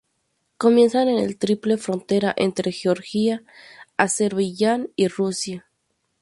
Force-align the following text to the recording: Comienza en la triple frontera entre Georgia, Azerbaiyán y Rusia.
Comienza 0.57 1.03
en 1.03 1.15
la 1.15 1.31
triple 1.35 1.77
frontera 1.77 2.33
entre 2.35 2.71
Georgia, 2.71 3.43
Azerbaiyán 3.97 4.89
y 4.95 5.09
Rusia. 5.09 5.67